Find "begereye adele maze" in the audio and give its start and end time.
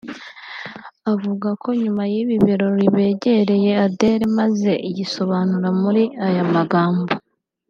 2.95-4.71